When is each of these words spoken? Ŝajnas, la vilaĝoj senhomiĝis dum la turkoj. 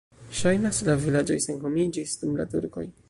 Ŝajnas, 0.37 0.79
la 0.87 0.95
vilaĝoj 1.03 1.37
senhomiĝis 1.45 2.15
dum 2.23 2.33
la 2.41 2.49
turkoj. 2.55 2.89